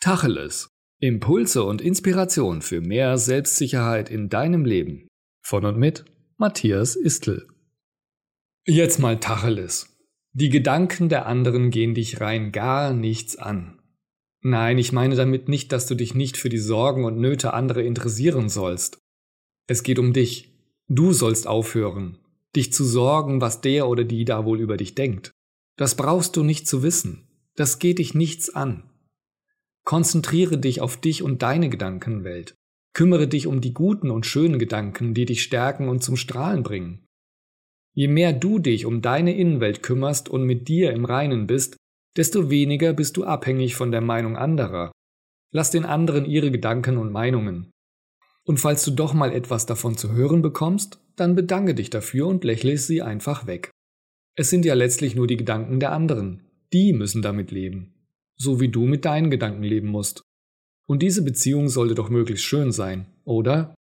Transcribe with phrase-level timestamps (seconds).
[0.00, 0.70] Tacheles.
[1.00, 5.08] Impulse und Inspiration für mehr Selbstsicherheit in deinem Leben.
[5.44, 6.04] Von und mit
[6.36, 7.48] Matthias Istl.
[8.64, 9.96] Jetzt mal Tacheles.
[10.32, 13.80] Die Gedanken der anderen gehen dich rein gar nichts an.
[14.40, 17.82] Nein, ich meine damit nicht, dass du dich nicht für die Sorgen und Nöte anderer
[17.82, 18.98] interessieren sollst.
[19.66, 20.54] Es geht um dich.
[20.86, 22.18] Du sollst aufhören,
[22.54, 25.32] dich zu sorgen, was der oder die da wohl über dich denkt.
[25.76, 27.26] Das brauchst du nicht zu wissen.
[27.56, 28.87] Das geht dich nichts an.
[29.88, 32.54] Konzentriere dich auf dich und deine Gedankenwelt.
[32.92, 37.06] Kümmere dich um die guten und schönen Gedanken, die dich stärken und zum Strahlen bringen.
[37.94, 41.78] Je mehr du dich um deine Innenwelt kümmerst und mit dir im Reinen bist,
[42.18, 44.92] desto weniger bist du abhängig von der Meinung anderer.
[45.54, 47.70] Lass den anderen ihre Gedanken und Meinungen.
[48.44, 52.44] Und falls du doch mal etwas davon zu hören bekommst, dann bedanke dich dafür und
[52.44, 53.70] lächle sie einfach weg.
[54.36, 56.42] Es sind ja letztlich nur die Gedanken der anderen.
[56.74, 57.94] Die müssen damit leben
[58.40, 60.22] so wie du mit deinen Gedanken leben musst.
[60.88, 63.74] Und diese Beziehung sollte doch möglichst schön sein, oder?